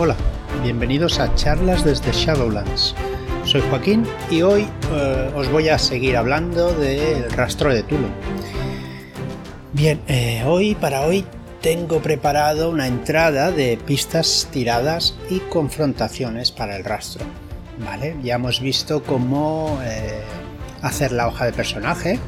[0.00, 0.14] Hola,
[0.62, 2.94] bienvenidos a charlas desde Shadowlands.
[3.44, 8.06] Soy Joaquín y hoy eh, os voy a seguir hablando del rastro de Tulo.
[9.72, 11.24] Bien, eh, hoy para hoy
[11.62, 17.26] tengo preparado una entrada de pistas tiradas y confrontaciones para el rastro.
[17.84, 20.22] Vale, ya hemos visto cómo eh,
[20.80, 22.20] hacer la hoja de personaje,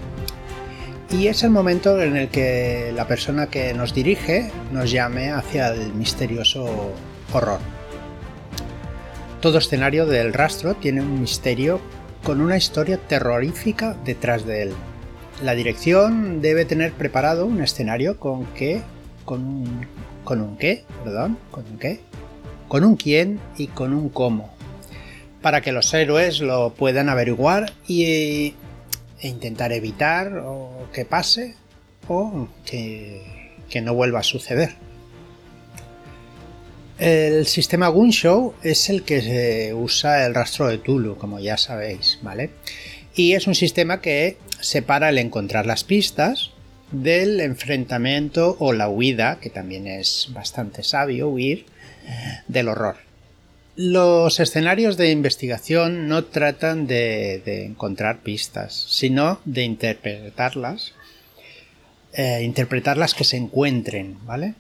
[1.09, 5.69] y es el momento en el que la persona que nos dirige nos llame hacia
[5.69, 6.95] el misterioso
[7.33, 7.61] horror.
[9.41, 11.81] Todo escenario del rastro tiene un misterio
[12.25, 14.73] con una historia terrorífica detrás de él.
[15.43, 18.83] La dirección debe tener preparado un escenario con qué,
[19.25, 19.87] con un,
[20.25, 22.01] con un qué, perdón, con un qué,
[22.69, 24.53] con un quién y con un cómo,
[25.41, 28.55] para que los héroes lo puedan averiguar y
[29.23, 30.43] e intentar evitar
[30.93, 31.55] que pase
[32.09, 34.90] o que, que no vuelva a suceder.
[37.01, 42.51] El sistema Gunshow es el que usa el rastro de Tulu, como ya sabéis, ¿vale?
[43.15, 46.51] Y es un sistema que separa el encontrar las pistas
[46.93, 51.65] del enfrentamiento o la huida, que también es bastante sabio huir,
[52.49, 52.97] del horror.
[53.77, 60.93] Los escenarios de investigación no tratan de, encontrar pistas, sino de interpretarlas,
[62.13, 64.53] eh, interpretar las que se encuentren, ¿vale?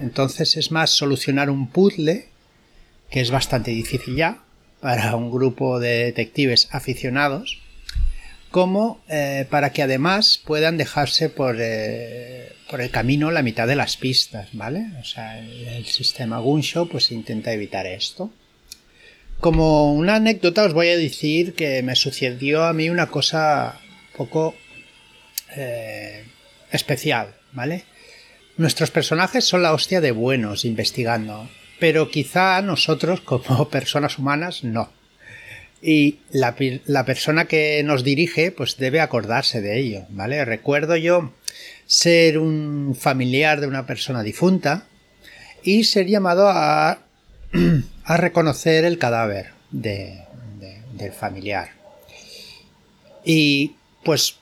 [0.00, 2.26] Entonces es más solucionar un puzzle,
[3.10, 4.42] que es bastante difícil ya,
[4.80, 7.62] para un grupo de detectives aficionados,
[8.50, 13.76] como eh, para que además puedan dejarse por, eh, por, el camino la mitad de
[13.76, 14.86] las pistas, ¿vale?
[15.00, 18.30] O sea, el, sistema Gunshow pues intenta evitar esto.
[19.40, 23.80] Como una anécdota os voy a decir que me sucedió a mí una cosa
[24.16, 24.54] poco
[25.56, 26.24] eh,
[26.70, 27.84] especial, ¿vale?
[28.56, 31.48] Nuestros personajes son la hostia de buenos investigando,
[31.80, 34.90] pero quizá nosotros como personas humanas no
[35.82, 36.54] y la,
[37.04, 40.44] persona que nos dirige pues debe acordarse de ello, ¿vale?
[40.44, 41.34] Recuerdo yo
[41.86, 44.86] ser un familiar de una persona difunta
[45.64, 47.00] y ser llamado a,
[48.04, 50.22] a reconocer el cadáver de,
[50.94, 51.70] del familiar.
[53.24, 53.74] Y
[54.04, 54.36] pues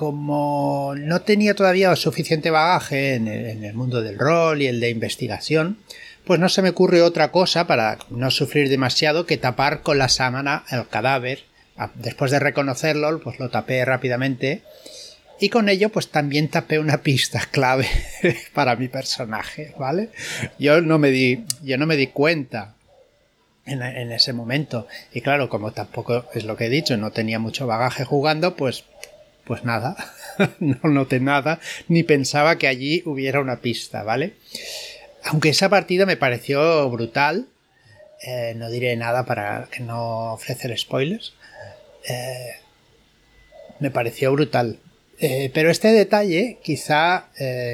[0.00, 5.76] como no tenía todavía suficiente bagaje en el mundo del rol y el de investigación,
[6.24, 10.08] pues no se me ocurre otra cosa para no sufrir demasiado que tapar con la
[10.08, 11.40] sábana el cadáver.
[11.76, 14.62] Ah, después de reconocerlo, pues lo tapé rápidamente
[15.38, 17.86] y con ello pues también tapé una pista clave
[18.54, 20.08] para mi personaje, ¿vale?
[20.58, 22.74] Yo no me di, yo no me di cuenta
[23.66, 27.38] en, en, ese momento y claro, como tampoco es lo que he dicho, no tenía
[27.38, 28.84] mucho bagaje jugando, pues
[29.50, 29.96] pues nada,
[30.60, 34.34] no noté nada ni pensaba que allí hubiera una pista, ¿vale?
[35.24, 37.48] Aunque esa partida me pareció brutal,
[38.22, 41.32] eh, no diré nada para que no ofrecer spoilers,
[42.08, 42.58] eh,
[43.80, 44.78] me pareció brutal.
[45.18, 47.26] Eh, pero este detalle quizá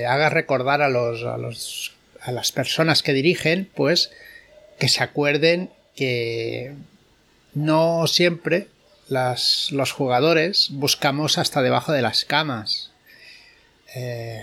[0.09, 4.13] haga recordar a, los, a, los, a las personas que dirigen, pues,
[4.79, 6.73] que se acuerden que
[7.53, 8.69] no siempre
[9.09, 12.91] las, los jugadores buscamos hasta debajo de las camas.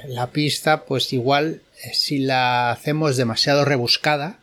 [0.07, 1.62] la pista, pues igual
[1.94, 4.40] si la hacemos demasiado rebuscada,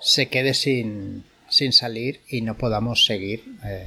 [0.00, 3.86] se quede sin, salir y no podamos seguir eh,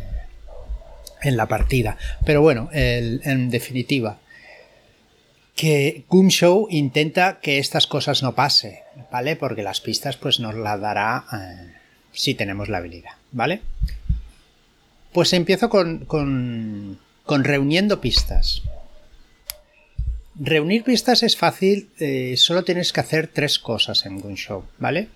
[1.21, 1.97] en la partida.
[2.25, 4.19] Pero bueno, en definitiva,
[5.57, 9.35] que Show intenta que estas cosas no pase, ¿vale?
[9.35, 11.73] Porque las pistas pues nos las dará eh,
[12.13, 13.61] si tenemos la habilidad, ¿vale?
[15.17, 18.61] Pues empiezo con, con, con reuniendo pistas.
[20.35, 25.07] Reunir pistas es fácil, eh, solo tienes que hacer tres cosas en Gunshow, ¿vale?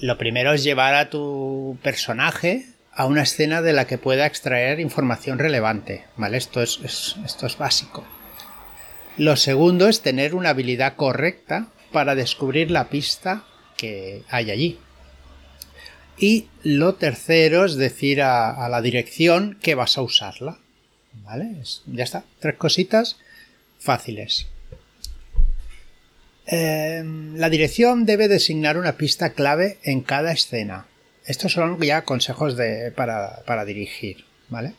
[0.00, 4.80] Lo primero es llevar a tu personaje a una escena de la que pueda extraer
[4.80, 6.36] información relevante, ¿vale?
[6.36, 6.80] Esto es,
[7.24, 8.04] esto es básico.
[9.16, 13.44] Lo segundo es tener una habilidad correcta para descubrir la pista
[13.76, 14.80] que hay allí.
[16.22, 20.60] Y lo tercero es decir a, la dirección que vas a usarla.
[21.24, 21.56] ¿Vale?
[21.86, 22.22] ya está.
[22.38, 23.16] Tres cositas
[23.80, 24.46] fáciles.
[26.46, 30.86] Em, la dirección debe designar una pista clave en cada escena.
[31.26, 32.54] Estos son ya consejos
[32.94, 34.74] para, dirigir, ¿vale?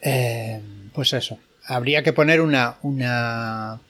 [0.00, 1.40] Em, pues eso.
[1.64, 3.80] Habría que poner una, una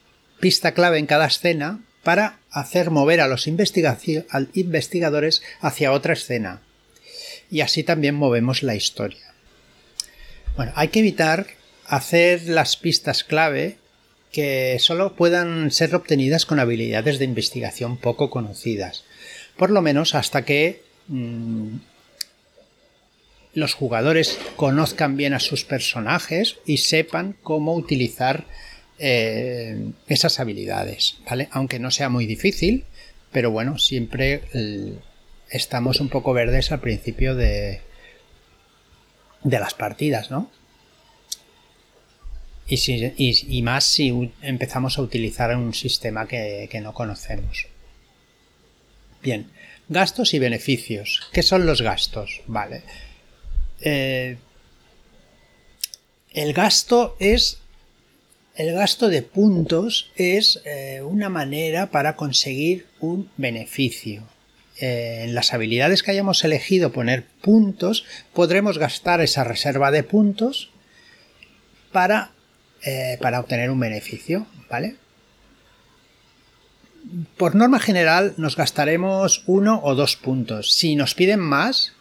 [0.41, 6.61] pista clave en cada escena para hacer mover a los investigadores hacia otra escena.
[7.51, 9.35] Y así también movemos la historia.
[10.57, 11.47] Bueno, hay que evitar
[11.87, 13.77] hacer las pistas clave
[14.33, 19.05] que solo puedan ser obtenidas con habilidades de investigación poco conocidas,
[19.57, 21.77] por lo menos hasta que mm,
[23.55, 28.47] los jugadores conozcan bien a sus personajes y sepan cómo utilizar
[29.03, 31.49] eh, esas habilidades, ¿vale?
[31.51, 32.85] Aunque no sea muy difícil,
[33.33, 34.43] pero bueno, siempre
[35.51, 37.81] estamos un poco verdes al principio de,
[39.43, 40.51] de las partidas, ¿no?
[42.67, 47.67] Y, más si empezamos a utilizar un sistema que, no conocemos.
[49.23, 49.51] Bien,
[49.89, 51.29] gastos y beneficios.
[51.33, 52.41] ¿Qué son los gastos?
[52.47, 52.83] Vale.
[53.81, 54.39] Eh,
[56.33, 57.59] el gasto es.
[58.55, 64.25] El gasto de puntos es eh, una manera para conseguir un beneficio.
[64.79, 68.05] Eh, en las habilidades que hayamos elegido poner puntos,
[68.35, 70.71] podremos gastar esa reserva de puntos
[71.93, 72.33] para
[72.85, 74.97] eh, para obtener un beneficio, ¿vale?
[77.39, 80.75] Por norma general nos gastaremos uno o dos puntos.
[80.75, 81.93] Si nos piden más,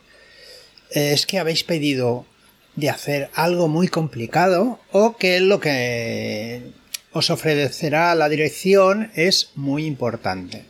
[0.90, 2.26] es que habéis pedido
[2.76, 6.72] de hacer algo muy complicado o que lo que
[7.12, 10.64] os ofrecerá la dirección es muy importante.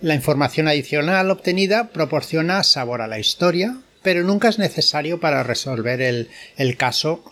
[0.00, 6.00] La información adicional obtenida proporciona sabor a la historia, pero nunca es necesario para resolver
[6.00, 7.22] el, el caso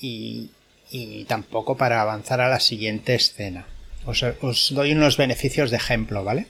[0.00, 0.50] y,
[0.90, 3.66] y tampoco para avanzar a la siguiente escena.
[4.06, 6.46] Os, doy unos beneficios de ejemplo, ¿vale?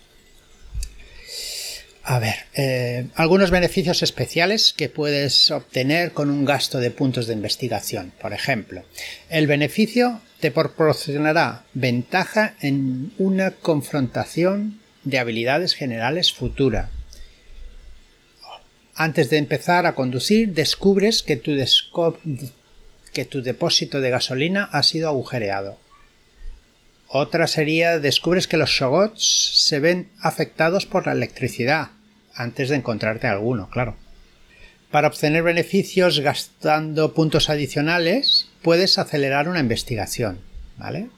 [2.11, 7.35] A ver, eh, algunos beneficios especiales que puedes obtener con un gasto de puntos de
[7.35, 8.15] investigación.
[8.19, 8.83] Por ejemplo,
[9.29, 16.89] el beneficio te proporcionará ventaja en una confrontación de habilidades generales futura.
[18.95, 21.53] Antes de empezar a conducir, descubres que tu,
[23.13, 25.79] que tu depósito de gasolina ha sido agujereado.
[27.09, 31.91] Otra sería descubres que los shogots se ven afectados por la electricidad,
[32.39, 33.97] antes de encontrarte alguno, claro.
[34.91, 40.39] Para obtener beneficios gastando puntos adicionales, puedes acelerar una investigación,
[40.79, 41.09] ¿vale?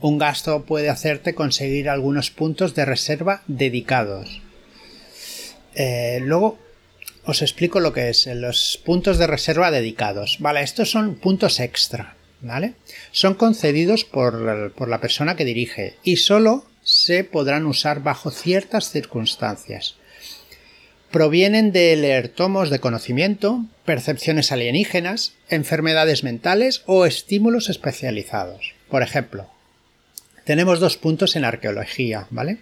[0.00, 4.42] Un gasto puede hacerte conseguir algunos puntos de reserva dedicados.
[5.74, 6.58] Eh, luego,
[7.24, 10.38] os explico lo que es los puntos de reserva dedicados.
[10.40, 12.74] Vale, estos son puntos extra, ¿vale?
[13.12, 18.90] Son concedidos por, por la persona que dirige y solo se podrán usar bajo ciertas
[18.90, 19.96] circunstancias.
[21.14, 28.74] Provienen de leer tomos de conocimiento, percepciones alienígenas, enfermedades mentales o estímulos especializados.
[28.90, 29.46] Por ejemplo,
[30.42, 32.58] tenemos dos puntos en arqueología, ¿vale?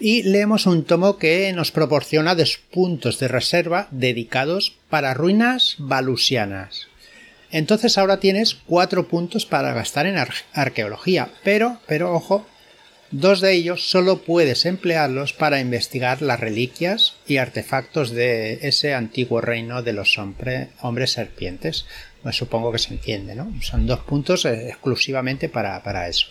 [0.00, 6.88] Y leemos un tomo que nos proporciona dos puntos de reserva dedicados para ruinas balusianas.
[7.50, 10.16] Entonces ahora tienes cuatro puntos para gastar en
[10.54, 12.46] arqueología, pero, pero ojo,
[13.10, 19.40] dos de ellos solo puedes emplearlos para investigar las reliquias y artefactos de ese antiguo
[19.40, 21.86] reino de los hombres serpientes.
[22.22, 23.50] Pues supongo que se entiende, ¿no?
[23.62, 26.26] Son dos puntos eh, exclusivamente para, para eso.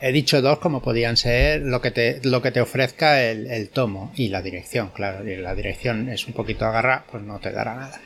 [0.00, 4.12] He dicho dos como podían ser lo que te, lo que te ofrezca el, tomo
[4.14, 5.26] y la dirección, claro.
[5.26, 8.00] Y la dirección es un poquito agarrada, pues no te dará nada.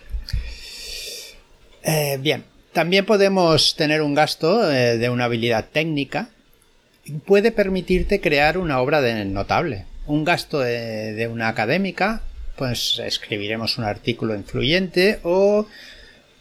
[1.83, 6.31] Eh, bien, también podemos tener un gasto eh, de una habilidad técnica.
[7.27, 9.87] Puede permitirte crear una obra de notable.
[10.07, 12.23] Un gasto de, una académica,
[12.57, 15.67] pues escribiremos un artículo influyente o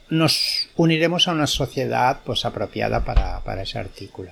[0.10, 4.32] nos uniremos a una sociedad pues apropiada para ese artículo.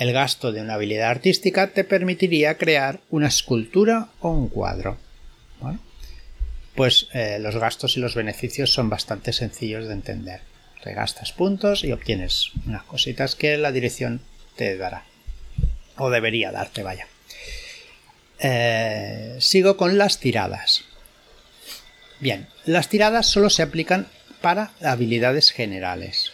[0.00, 4.96] El gasto de una habilidad artística te permitiría crear una escultura o un cuadro.
[6.74, 10.40] Pues eh, los gastos y los beneficios son bastante sencillos de entender.
[10.82, 14.22] Te gastas puntos y obtienes unas cositas que la dirección
[14.60, 15.04] te dará.
[15.96, 17.06] O debería darte, vaya.
[18.38, 20.84] Eh, sigo con las tiradas.
[22.18, 24.06] Bien, las tiradas solo se aplican
[24.42, 26.32] para habilidades generales.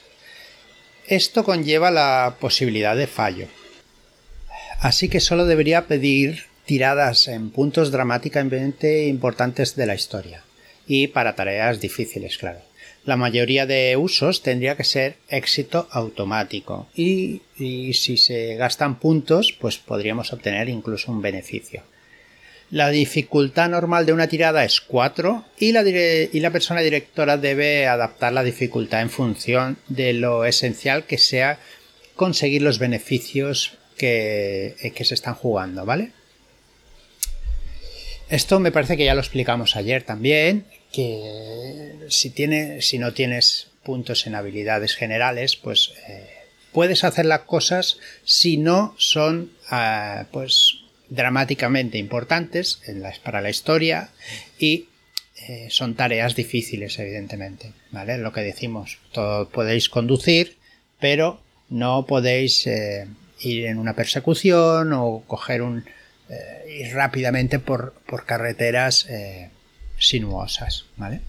[1.06, 3.46] Esto conlleva la posibilidad de fallo.
[4.80, 10.42] Así que solo debería pedir tiradas en puntos dramáticamente importantes de la historia.
[10.88, 12.58] Y para tareas difíciles, claro.
[13.06, 16.88] La mayoría de usos tendría que ser éxito automático.
[16.96, 21.84] Y, si se gastan puntos, pues podríamos obtener incluso un beneficio.
[22.68, 27.86] La dificultad normal de una tirada es 4 y la, y la, persona directora debe
[27.86, 31.60] adaptar la dificultad en función de lo esencial que sea
[32.16, 36.10] conseguir los beneficios que, que se están jugando, ¿vale?
[38.28, 40.64] Esto me parece que ya lo explicamos ayer también,
[40.96, 46.26] que si, tiene, si no tienes puntos en habilidades generales, pues eh,
[46.72, 50.78] puedes hacer las cosas si no son, ah, pues
[51.10, 52.80] dramáticamente importantes
[53.22, 54.08] para la historia
[54.58, 54.86] y
[55.46, 57.72] eh, son tareas difíciles, evidentemente.
[57.90, 58.16] ¿Vale?
[58.16, 60.56] Lo que decimos, todo podéis conducir,
[60.98, 63.06] pero no podéis eh,
[63.40, 65.84] ir en una persecución o coger un.
[66.68, 69.06] Ir rápidamente por, por carreteras
[69.98, 70.84] sinuosas.
[70.96, 71.20] ¿Vale?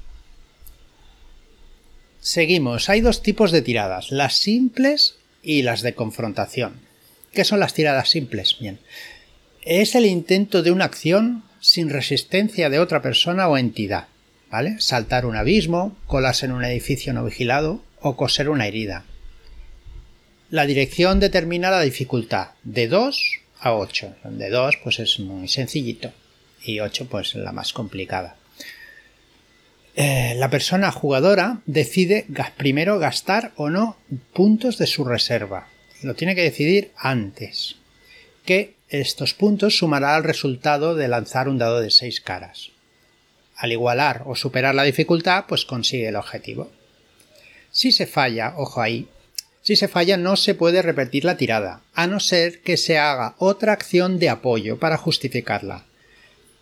[2.19, 2.89] Seguimos.
[2.89, 6.81] Hay dos tipos de tiradas: las simples y las de confrontación.
[7.31, 8.57] ¿Qué son las tiradas simples?
[8.59, 8.79] Bien.
[9.61, 14.07] Es el intento de una acción sin resistencia de otra persona o entidad,
[14.49, 14.79] ¿vale?
[14.79, 19.05] Saltar un abismo, colarse en un edificio no vigilado o coser una herida.
[20.49, 24.15] La dirección determina la dificultad de 2 a 8.
[24.23, 26.13] De 2 pues es muy sencillito
[26.63, 28.37] y 8 pues la más complicada.
[29.99, 33.97] Eh, la persona jugadora decide primero gastar o no
[34.31, 35.69] puntos de su reserva.
[36.03, 37.77] Lo tiene que decidir antes.
[38.45, 42.69] Que estos puntos sumará al resultado de lanzar un dado de 6 caras.
[43.55, 46.69] Al igualar o superar la dificultad, pues consigue el objetivo.
[47.71, 49.07] Si se falla, ojo ahí,
[49.63, 53.33] si se falla no se puede repetir la tirada, a no ser que se haga
[53.39, 55.86] otra acción de apoyo para justificarla.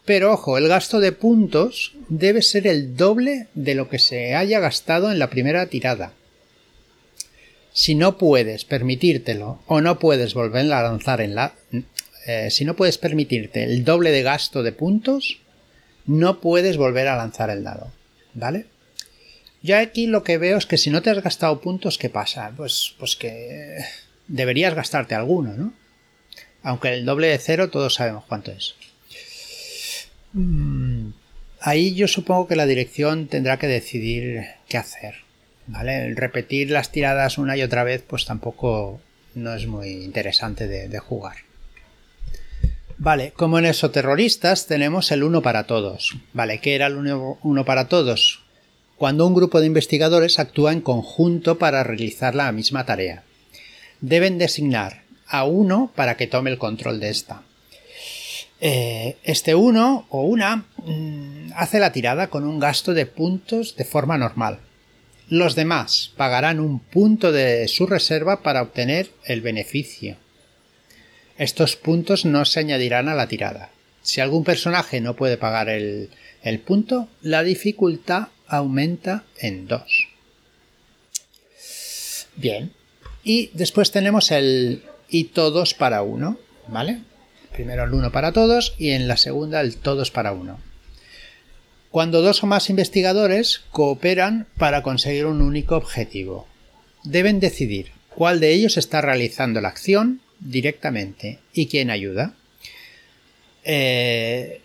[0.05, 4.59] Pero ojo, el gasto de puntos debe ser el doble de lo que se haya
[4.59, 6.13] gastado en la primera tirada.
[7.73, 11.55] Si no puedes permitírtelo o no puedes volver a lanzar en la
[12.27, 15.39] eh, si no puedes permitirte el doble de gasto de puntos,
[16.05, 17.91] no puedes volver a lanzar el dado.
[18.33, 18.67] ¿Vale?
[19.61, 22.51] Ya aquí lo que veo es que si no te has gastado puntos, ¿qué pasa?
[22.55, 23.77] Pues, pues que
[24.27, 25.73] deberías gastarte alguno, ¿no?
[26.61, 28.75] Aunque el doble de cero todos sabemos cuánto es.
[30.35, 31.09] Mm,
[31.61, 35.15] ahí yo supongo que la dirección tendrá que decidir qué hacer.
[35.67, 36.13] ¿Vale?
[36.13, 39.01] Repetir las tiradas una y otra vez, pues tampoco
[39.33, 41.37] no es muy interesante de jugar.
[42.97, 46.15] Vale, como en eso terroristas tenemos el uno para todos.
[46.33, 48.41] Vale, ¿qué era el uno, para todos?
[48.95, 53.23] Cuando un grupo de investigadores actúa en conjunto para realizar la misma tarea.
[53.99, 57.41] Deben designar a uno para que tome el control de esta.
[58.61, 63.85] Eh, este uno o una mm, hace la tirada con un gasto de puntos de
[63.85, 64.59] forma normal.
[65.29, 70.17] Los demás pagarán un punto de su reserva para obtener el beneficio.
[71.37, 73.71] Estos puntos no se añadirán a la tirada.
[74.03, 76.09] Si algún personaje no puede pagar el,
[76.65, 80.07] punto, la dificultad aumenta en 2.
[82.35, 82.71] Bien.
[83.23, 87.01] Y después tenemos el y todos para uno, ¿vale?
[87.55, 90.59] Primero el uno para todos y en la segunda el todos para uno.
[91.89, 96.49] Cuando dos o más investigadores cooperan para conseguir un único objetivo,
[97.05, 101.39] deben decidir cuál de ellos está realizando la acción directamente.
[101.53, 102.33] ¿Y quién ayuda?
[103.63, 104.59] Eh,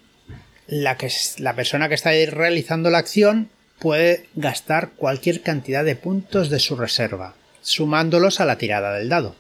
[0.67, 6.51] la, que, la persona que está realizando la acción puede gastar cualquier cantidad de puntos
[6.51, 9.37] de su reserva, sumándolos a la tirada del dado.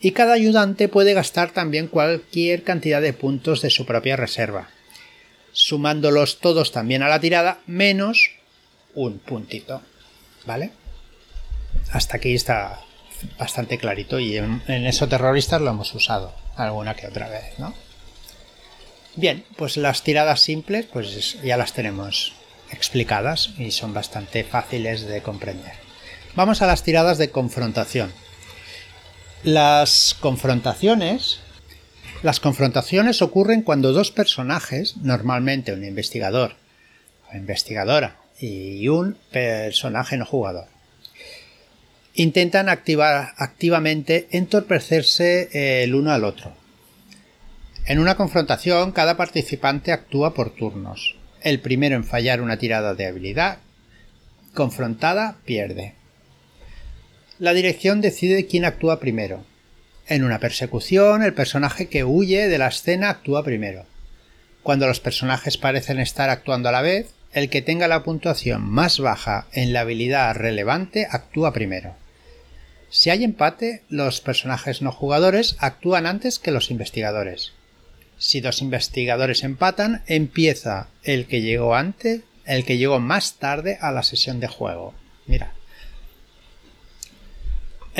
[0.00, 4.70] Y cada ayudante puede gastar también cualquier cantidad de puntos de su propia reserva,
[5.52, 8.30] sumándolos todos también a la tirada, menos
[8.94, 9.82] un puntito.
[10.46, 10.70] ¿Vale?
[11.92, 12.80] Hasta aquí está
[13.38, 17.74] bastante clarito y en, eso terroristas lo hemos usado alguna que otra vez, ¿no?
[19.16, 22.32] Bien, pues las tiradas simples pues ya las tenemos
[22.70, 25.72] explicadas y son bastante fáciles de comprender.
[26.36, 28.12] Vamos a las tiradas de confrontación.
[29.42, 31.40] Las confrontaciones
[32.22, 36.52] las confrontaciones ocurren cuando dos personajes, normalmente un investigador
[37.32, 40.66] o investigadora y un personaje no jugador,
[42.12, 46.52] intentan activar activamente entorpecerse eh, el uno al otro.
[47.86, 51.16] En una confrontación, cada participante actúa por turnos.
[51.40, 53.58] El primero en fallar una tirada de habilidad
[54.52, 55.94] confrontada pierde.
[57.40, 59.46] La dirección decide quién actúa primero.
[60.06, 63.86] En una persecución, el personaje que huye de la escena actúa primero.
[64.62, 69.00] Cuando los personajes parecen estar actuando a la vez, el que tenga la puntuación más
[69.00, 71.96] baja en la habilidad relevante actúa primero.
[72.90, 77.54] Si hay empate, los personajes no jugadores actúan antes que los investigadores.
[78.18, 83.92] Si dos investigadores empatan, empieza el que llegó antes, el que llegó más tarde a
[83.92, 84.92] la sesión de juego.
[85.26, 85.54] Mira.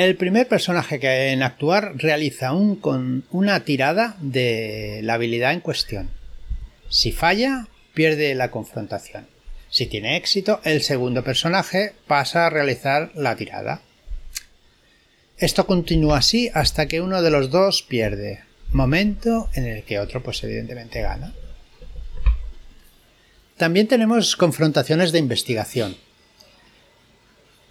[0.01, 5.59] El primer personaje que en actuar realiza un, con una tirada de la habilidad en
[5.59, 6.09] cuestión.
[6.89, 9.27] Si falla, pierde la confrontación.
[9.69, 13.83] Si tiene éxito, el segundo personaje pasa a realizar la tirada.
[15.37, 18.39] Esto continúa así hasta que uno de los dos pierde.
[18.71, 21.31] momento en el que otro pues evidentemente gana.
[23.55, 25.95] También tenemos confrontaciones de investigación.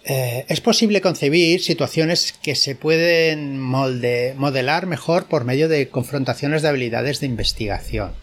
[0.03, 6.69] Eh, es posible concebir situaciones que se pueden modelar mejor por medio de confrontaciones de
[6.69, 8.13] habilidades de investigación.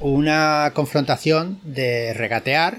[0.00, 2.78] Una confrontación de regatear,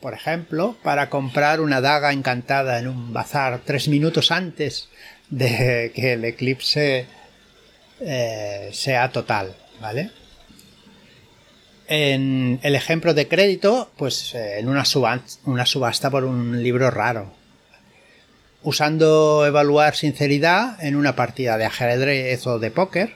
[0.00, 4.88] por ejemplo, para comprar una daga encantada en un bazar tres minutos antes
[5.28, 7.06] de que el eclipse
[8.00, 10.10] eh, sea total, ¿vale?
[11.88, 16.90] En el ejemplo de crédito, pues eh, en una subasta, una subasta por un libro
[16.90, 17.32] raro.
[18.62, 23.14] Usando evaluar sinceridad en una partida de ajedrez o de póker.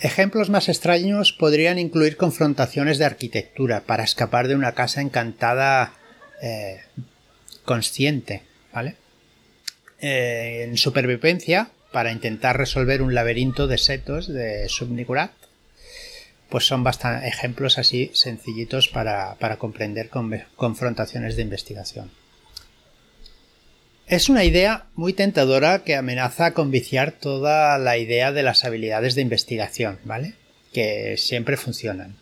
[0.00, 5.92] Ejemplos más extraños podrían incluir confrontaciones de arquitectura para escapar de una casa encantada
[6.40, 6.80] eh,
[7.64, 8.42] consciente,
[8.72, 8.96] ¿vale?
[10.00, 15.30] Eh, en supervivencia, para intentar resolver un laberinto de setos de Subnigurat
[16.52, 20.10] pues son bastante ejemplos así sencillitos para, comprender
[20.54, 22.10] confrontaciones de investigación.
[24.06, 29.14] Es una idea muy tentadora que amenaza con viciar toda la idea de las habilidades
[29.14, 30.34] de investigación, ¿vale?
[30.74, 32.16] Que siempre funcionan.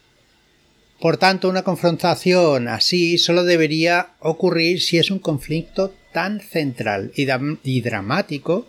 [1.00, 7.26] Por tanto, una confrontación así solo debería ocurrir si es un conflicto tan central y,
[7.64, 8.68] y dramático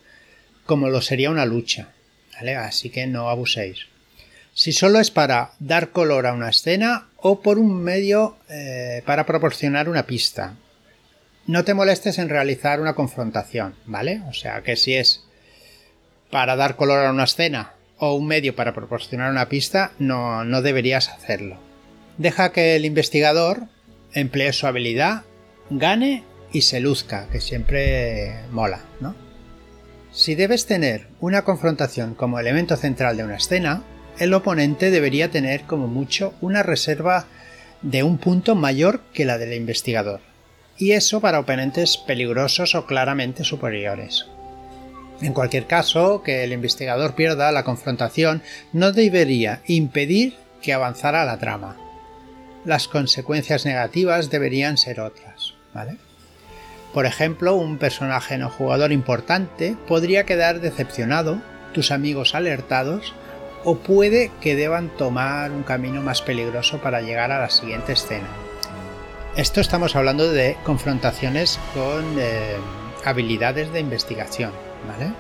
[0.65, 1.89] como lo sería una lucha.
[2.33, 2.55] ¿vale?
[2.55, 3.90] Así que no abuséis
[4.53, 9.25] si solo es para dar color a una escena o por un medio eh, para
[9.25, 10.55] proporcionar una pista.
[11.48, 14.22] No te molestes en realizar una confrontación, ¿vale?
[14.29, 15.24] O sea que si es
[16.29, 20.62] para dar color a una escena o un medio para proporcionar una pista, no, no
[20.62, 21.60] deberías hacerlo.
[22.17, 23.63] Deja que el investigador
[24.13, 25.24] emplee su habilidad,
[25.70, 29.15] gane y se luzca, que siempre mola, ¿no?
[30.12, 33.84] Si debes tener una confrontación como elemento central de una escena,
[34.19, 37.25] el oponente debería tener como mucho una reserva
[37.81, 40.21] de un punto mayor que la del investigador,
[40.77, 44.27] y eso para oponentes peligrosos o claramente superiores.
[45.21, 48.41] En cualquier caso, que el investigador pierda la confrontación
[48.74, 51.77] no debería impedir que avanzara la trama.
[52.65, 55.97] Las consecuencias negativas deberían ser otras, ¿vale?
[56.93, 61.41] Por ejemplo, un personaje no jugador importante podría quedar decepcionado,
[61.74, 63.13] tus amigos alertados
[63.63, 68.27] o puede que deban tomar un camino más peligroso para llegar a la siguiente escena.
[69.35, 72.57] Esto estamos hablando de confrontaciones con eh,
[73.05, 74.51] habilidades de investigación,
[74.87, 75.13] ¿vale?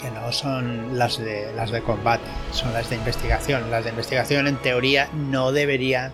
[0.00, 3.70] Que no son las de, las de combate, son las de investigación.
[3.70, 6.12] Las de investigación en teoría no deberían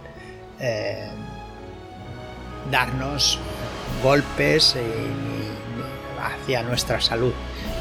[0.58, 1.08] eh,
[2.70, 3.38] darnos
[4.02, 4.76] golpes
[6.18, 7.34] hacia nuestra salud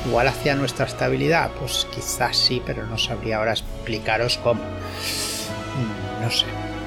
[0.06, 4.62] igual hacia nuestra estabilidad, pues quizás sí, pero no sabría ahora explicaros cómo.
[4.62, 6.46] Mm, no sé.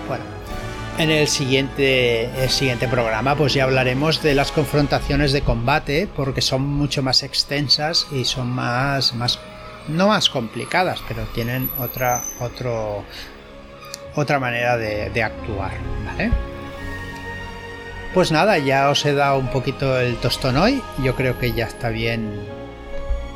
[0.09, 0.24] Bueno,
[0.98, 6.40] en el siguiente, el siguiente programa pues ya hablaremos de las confrontaciones de combate porque
[6.40, 9.38] son mucho más extensas y son más, más
[9.88, 13.05] no más complicadas, pero tienen otra, otro,
[14.14, 15.72] otra manera de, de actuar,
[16.05, 16.31] ¿vale?
[18.14, 20.83] Pues nada, ya os he dado un poquito el tostón hoy.
[21.02, 22.48] Yo creo que ya está bien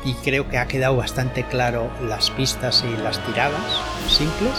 [0.03, 3.61] y creo que ha quedado bastante claro las pistas y las tiradas
[4.07, 4.53] simples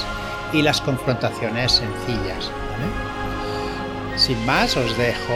[0.52, 2.50] y las confrontaciones sencillas.
[4.16, 5.34] Sin más, os dejo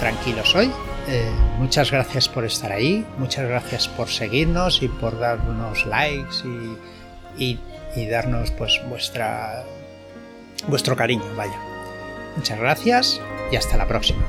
[0.00, 0.70] tranquilos hoy.
[1.08, 6.36] Eh, muchas gracias por estar ahí, muchas gracias por seguirnos y por darnos likes
[7.38, 7.58] y,
[7.94, 9.62] y darnos pues vuestra
[10.68, 11.58] vuestro cariño, vaya.
[12.36, 13.20] Muchas gracias
[13.52, 14.26] y hasta la próxima.